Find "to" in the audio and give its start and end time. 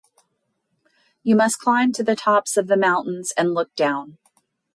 1.91-2.03